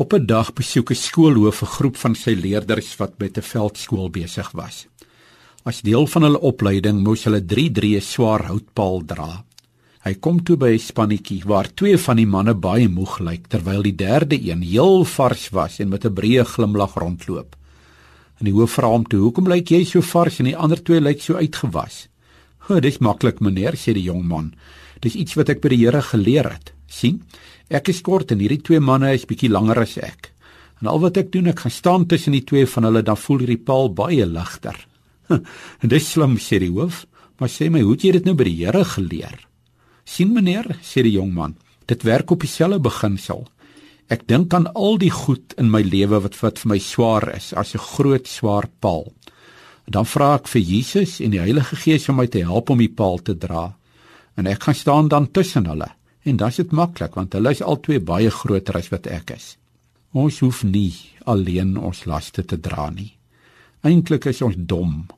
Op 0.00 0.12
'n 0.14 0.26
dag 0.26 0.52
besoek 0.52 0.90
'n 0.90 0.94
skoolhoof 1.06 1.62
'n 1.62 1.72
groep 1.76 1.96
van 1.96 2.14
sy 2.14 2.32
leerders 2.44 2.96
wat 2.96 3.18
by 3.18 3.28
'n 3.28 3.42
veldskool 3.42 4.08
besig 4.10 4.50
was. 4.50 4.86
As 5.62 5.82
deel 5.82 6.06
van 6.06 6.22
hulle 6.22 6.40
opleiding 6.40 7.02
moes 7.04 7.24
hulle 7.24 7.44
3 7.44 7.70
drie 7.70 8.00
swaar 8.00 8.46
houtpaal 8.46 9.04
dra. 9.04 9.44
Hy 10.00 10.14
kom 10.14 10.42
toe 10.42 10.56
by 10.56 10.72
'n 10.72 10.78
spannetjie 10.78 11.42
waar 11.44 11.74
twee 11.74 11.98
van 11.98 12.16
die 12.16 12.26
manne 12.26 12.54
baie 12.54 12.88
moeg 12.88 13.18
lyk 13.18 13.46
terwyl 13.46 13.82
die 13.82 13.94
derde 13.94 14.40
een 14.50 14.62
heel 14.62 15.04
vars 15.04 15.48
was 15.48 15.78
en 15.78 15.88
met 15.88 16.04
'n 16.04 16.14
breë 16.14 16.44
glimlag 16.44 16.94
rondloop. 16.94 17.56
En 18.38 18.44
die 18.44 18.54
hoof 18.54 18.70
vra 18.70 18.88
hom 18.88 19.06
toe: 19.06 19.20
"Hoekom 19.20 19.48
lyk 19.48 19.68
jy 19.68 19.84
so 19.84 20.00
vars 20.00 20.38
en 20.38 20.44
die 20.44 20.56
ander 20.56 20.82
twee 20.82 21.00
lyk 21.00 21.20
so 21.20 21.34
uitgewas?" 21.34 22.08
"O, 22.70 22.80
dis 22.80 22.98
maklik, 22.98 23.40
meneer," 23.40 23.74
sê 23.76 23.92
die 23.94 24.08
jong 24.08 24.24
man. 24.26 24.54
"Dis 25.00 25.14
iets 25.14 25.34
wat 25.34 25.48
ek 25.48 25.60
by 25.60 25.68
die 25.68 25.84
Here 25.84 26.02
geleer 26.02 26.50
het. 26.50 26.72
sien, 26.86 27.22
Ek 27.70 27.88
is 27.88 28.02
kort 28.02 28.32
en 28.32 28.40
hierdie 28.42 28.62
twee 28.66 28.80
manne 28.80 29.12
is 29.14 29.28
bietjie 29.30 29.50
langer 29.50 29.78
as 29.78 29.96
ek. 29.98 30.32
En 30.82 30.88
al 30.90 30.98
wat 30.98 31.16
ek 31.16 31.30
doen, 31.30 31.46
ek 31.46 31.60
gaan 31.60 31.70
staan 31.70 32.06
tussen 32.06 32.32
die 32.32 32.42
twee 32.42 32.66
van 32.66 32.84
hulle, 32.88 33.02
dan 33.02 33.16
voel 33.16 33.38
hierdie 33.38 33.62
paal 33.62 33.92
baie 33.94 34.26
ligter. 34.26 34.76
en 35.82 35.88
dis 35.88 36.08
slim 36.12 36.36
sê 36.42 36.58
die 36.58 36.72
hoof, 36.74 37.06
maar 37.38 37.48
sê 37.48 37.70
my, 37.70 37.84
hoe 37.86 37.94
het 37.94 38.02
jy 38.02 38.12
dit 38.18 38.26
nou 38.26 38.34
by 38.34 38.48
die 38.48 38.58
Here 38.64 38.84
geleer? 38.84 39.38
sien 40.10 40.32
meneer, 40.34 40.66
sê 40.82 41.04
die 41.06 41.14
jong 41.14 41.30
man, 41.36 41.54
dit 41.86 42.02
werk 42.02 42.32
op 42.34 42.42
dieselfde 42.42 42.80
beginsel. 42.82 43.44
Ek 44.10 44.24
dink 44.26 44.54
aan 44.56 44.66
al 44.74 44.98
die 44.98 45.12
goed 45.14 45.54
in 45.60 45.70
my 45.70 45.84
lewe 45.86 46.18
wat 46.24 46.34
wat 46.40 46.58
vir 46.58 46.72
my 46.72 46.78
swaar 46.82 47.28
is, 47.36 47.52
as 47.54 47.74
'n 47.74 47.86
groot 47.94 48.26
swaar 48.26 48.66
paal. 48.80 49.12
Dan 49.90 50.06
vra 50.06 50.36
ek 50.38 50.46
vir 50.52 50.62
Jesus 50.62 51.18
en 51.18 51.32
die 51.34 51.42
Heilige 51.42 51.74
Gees 51.74 52.06
om 52.12 52.20
my 52.20 52.28
te 52.30 52.44
help 52.46 52.70
om 52.70 52.78
die 52.78 52.92
paal 52.94 53.18
te 53.26 53.34
dra. 53.34 53.72
En 54.38 54.46
ek 54.46 54.68
gaan 54.68 54.78
staan 54.78 55.08
dan 55.10 55.26
tussen 55.34 55.66
hulle. 55.66 55.88
En 56.22 56.36
dan 56.38 56.52
is 56.52 56.60
dit 56.62 56.74
maklik 56.76 57.16
want 57.18 57.34
hulle 57.34 57.50
is 57.50 57.62
albei 57.62 57.98
baie 57.98 58.30
groter 58.30 58.78
as 58.78 58.90
wat 58.92 59.08
ek 59.10 59.34
is. 59.34 59.56
Ons 60.14 60.40
hoef 60.44 60.62
nie 60.62 60.94
alleen 61.26 61.76
ons 61.78 62.04
laste 62.06 62.44
te 62.46 62.58
dra 62.58 62.88
nie. 62.94 63.10
Eintlik 63.82 64.28
is 64.30 64.42
ons 64.46 64.58
dom 64.58 65.08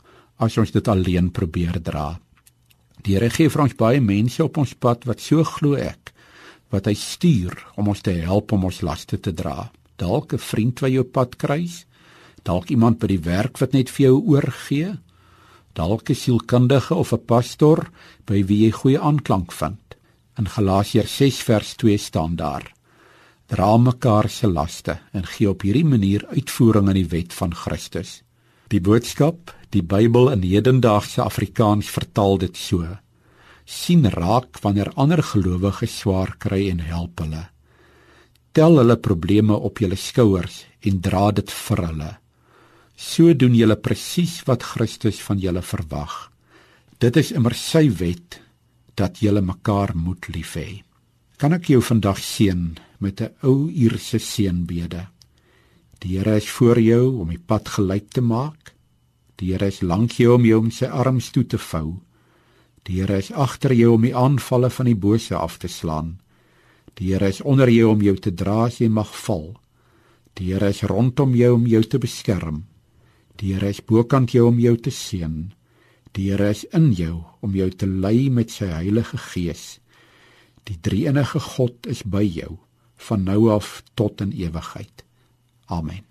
as 0.42 0.56
ons 0.58 0.72
dit 0.72 0.88
alleen 0.88 1.28
probeer 1.34 1.76
dra. 1.82 2.14
Die 3.02 3.16
Here 3.16 3.28
gee 3.34 3.50
vir 3.50 3.64
ons 3.66 3.76
baie 3.76 4.00
mense 4.00 4.40
op 4.44 4.56
ons 4.62 4.74
pad 4.78 5.04
wat 5.10 5.20
so 5.20 5.44
glo 5.44 5.76
ek 5.76 6.12
wat 6.72 6.86
hy 6.88 6.94
stuur 6.96 7.52
om 7.76 7.90
ons 7.92 8.00
te 8.00 8.14
help 8.24 8.54
om 8.56 8.64
ons 8.70 8.80
laste 8.86 9.18
te 9.20 9.32
dra. 9.36 9.68
Dalk 10.00 10.32
'n 10.32 10.38
vriend 10.38 10.80
wat 10.80 10.90
jou 10.90 11.04
pad 11.04 11.36
kruis, 11.36 11.84
dalk 12.42 12.70
iemand 12.70 12.98
by 12.98 13.06
die 13.06 13.22
werk 13.22 13.58
wat 13.62 13.72
net 13.72 13.90
vir 13.90 14.06
jou 14.06 14.16
oorgee, 14.34 14.96
dalk 15.74 16.10
'n 16.10 16.14
sielkundige 16.14 16.94
of 16.94 17.12
'n 17.12 17.24
pastor 17.26 17.90
by 18.26 18.44
wie 18.44 18.64
jy 18.66 18.70
goeie 18.70 19.00
aanklank 19.00 19.52
vind. 19.52 19.96
In 20.38 20.48
Galasiërs 20.48 21.16
6 21.16 21.42
vers 21.42 21.74
2 21.76 21.96
staan 21.96 22.36
daar: 22.36 22.72
Dra 23.46 23.76
mekaar 23.76 24.28
se 24.28 24.46
laste 24.46 24.98
en 25.12 25.26
gee 25.26 25.48
op 25.48 25.62
hierdie 25.62 25.84
manier 25.84 26.26
uitvoering 26.26 26.88
aan 26.88 27.00
die 27.00 27.08
wet 27.08 27.32
van 27.32 27.54
Christus. 27.54 28.22
Die 28.68 28.80
boodskap, 28.80 29.52
die 29.70 29.82
Bybel 29.82 30.30
in 30.30 30.42
hedendaagse 30.42 31.22
Afrikaans 31.22 31.90
vertaal 31.90 32.38
dit 32.38 32.56
so: 32.56 32.86
sien 33.64 34.08
raak 34.10 34.60
wanneer 34.60 34.92
ander 34.94 35.22
gelowiges 35.22 35.98
swaar 35.98 36.34
kry 36.38 36.70
en 36.70 36.80
help 36.80 37.20
hulle. 37.20 37.48
Tel 38.52 38.76
hulle 38.76 38.96
probleme 38.96 39.54
op 39.54 39.78
julle 39.78 39.96
skouers 39.96 40.66
en 40.80 41.00
dra 41.00 41.30
dit 41.30 41.50
vir 41.50 41.86
hulle. 41.86 42.21
So 42.96 43.32
doen 43.34 43.54
julle 43.54 43.76
presies 43.76 44.42
wat 44.46 44.62
Christus 44.62 45.20
van 45.22 45.38
julle 45.38 45.62
verwag. 45.62 46.30
Dit 46.98 47.16
is 47.16 47.32
immer 47.32 47.54
sy 47.54 47.88
wet 47.98 48.40
dat 48.94 49.22
julle 49.24 49.42
mekaar 49.42 49.96
moet 49.96 50.28
lief 50.28 50.54
hê. 50.56 50.82
Kan 51.36 51.56
ek 51.56 51.72
jou 51.72 51.80
vandag 51.82 52.20
seën 52.22 52.78
met 53.00 53.20
'n 53.20 53.34
ou 53.42 53.70
Ierse 53.70 54.18
seënbede? 54.18 55.08
Die 55.98 56.18
Here 56.18 56.36
is 56.36 56.50
voor 56.50 56.80
jou 56.80 57.20
om 57.20 57.28
die 57.28 57.38
pad 57.38 57.68
gelyk 57.68 58.10
te 58.10 58.20
maak. 58.20 58.74
Die 59.36 59.52
Here 59.52 59.66
is 59.66 59.82
lank 59.82 60.12
jou 60.12 60.34
om 60.34 60.44
jou 60.44 60.58
om 60.58 60.70
sy 60.70 60.86
arms 60.86 61.30
toe 61.30 61.46
te 61.46 61.58
vou. 61.58 62.00
Die 62.82 63.00
Here 63.00 63.18
is 63.18 63.32
agter 63.32 63.72
jou 63.72 63.94
om 63.94 64.02
die 64.02 64.14
aanvalle 64.14 64.70
van 64.70 64.86
die 64.86 64.98
bose 64.98 65.36
af 65.36 65.58
te 65.58 65.68
slaan. 65.68 66.18
Die 66.94 67.12
Here 67.12 67.28
is 67.28 67.40
onder 67.40 67.70
jou 67.70 67.90
om 67.90 68.02
jou 68.02 68.16
te 68.16 68.34
dra 68.34 68.64
as 68.66 68.78
jy 68.78 68.88
mag 68.88 69.14
val. 69.26 69.56
Die 70.34 70.52
Here 70.52 70.68
is 70.68 70.82
rondom 70.82 71.34
jou 71.34 71.54
om 71.54 71.66
jou 71.66 71.82
te 71.82 71.98
beskerm. 71.98 72.64
Die 73.40 73.54
Here 73.54 73.68
is 73.72 73.82
bokant 73.84 74.32
jou 74.34 74.46
om 74.50 74.58
jou 74.60 74.76
te 74.76 74.90
seën. 74.90 75.52
Die 76.12 76.30
Here 76.30 76.50
is 76.50 76.64
in 76.76 76.92
jou 76.92 77.22
om 77.40 77.54
jou 77.56 77.70
te 77.70 77.86
lei 77.86 78.28
met 78.30 78.52
sy 78.52 78.68
Heilige 78.72 79.18
Gees. 79.32 79.78
Die 80.68 80.78
Drie-enige 80.78 81.40
God 81.40 81.88
is 81.90 82.04
by 82.04 82.22
jou 82.22 82.58
van 83.08 83.24
nou 83.26 83.50
af 83.50 83.80
tot 83.98 84.20
in 84.22 84.32
ewigheid. 84.36 85.02
Amen. 85.66 86.04